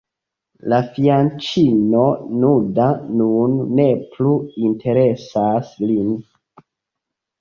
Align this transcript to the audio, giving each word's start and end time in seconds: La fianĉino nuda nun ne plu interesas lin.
La 0.71 0.77
fianĉino 0.95 2.05
nuda 2.45 2.87
nun 3.19 3.53
ne 3.81 3.87
plu 4.17 4.33
interesas 4.71 5.71
lin. 5.91 6.11